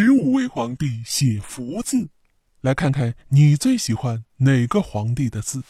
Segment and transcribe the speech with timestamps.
[0.00, 2.08] 十五位皇帝写福字，
[2.60, 5.64] 来看看你最喜欢哪个皇帝的字。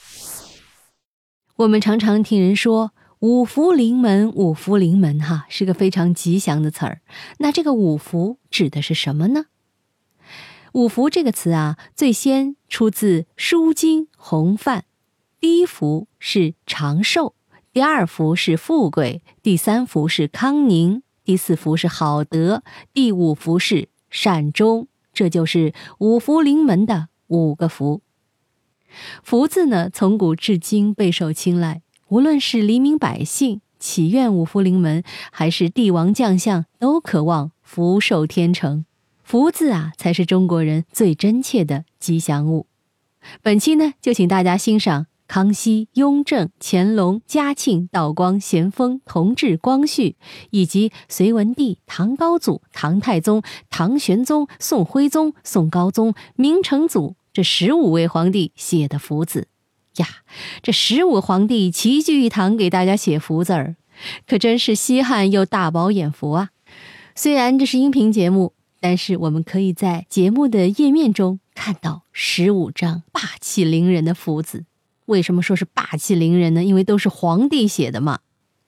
[1.57, 7.01] 我们常常听人说“五福临门”，五福临门，哈，是个非常吉祥的词儿。
[7.39, 9.47] 那这个五福指的是什么呢？
[10.73, 14.81] 五福这个词啊，最先出自《书经·洪范》，
[15.41, 17.35] 第一福是长寿，
[17.73, 24.89] 第二福是富贵，第三福是康宁，第四福是好德，第五福是善终。
[25.13, 28.03] 这就是五福临门的五个福。
[29.23, 31.83] 福字呢，从古至今备受青睐。
[32.09, 38.85] 无论是黎民百姓祈愿五福临门，还是帝王将相，都渴望福寿天成。
[39.23, 42.67] 福字啊，才是中国人最真切的吉祥物。
[43.43, 50.17] 本期呢，就请大家欣赏康熙、雍正、乾隆、嘉庆、道光、咸丰、同治、光绪，
[50.51, 57.15] 以及隋文帝、唐高祖、唐太宗、唐玄宗、宋徽宗、宋高宗、明成祖。
[57.31, 59.47] 这十五位皇帝写的福字
[59.99, 60.07] 呀，
[60.61, 63.77] 这十五皇帝齐聚一堂给大家写福字儿，
[64.27, 66.51] 可真是稀罕又大饱眼福啊！
[67.15, 74.65] 虽然这是音频节目，但是我们可以在节目的页面中看到十五张霸气凌人的福字。
[75.09, 76.63] 为什么说是霸气凌人呢？
[76.63, 78.21] 因为都是皇帝写的嘛。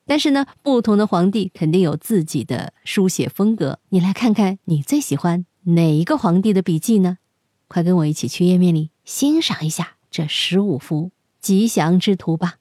[0.05, 3.79] 但是呢，不同的皇帝肯定有自己的书写风格。
[3.89, 7.19] 你来看看，你最喜欢哪一个皇帝的笔记呢？
[7.67, 12.55] 快跟我一起去页面里欣赏一下这十五幅吉祥之图吧。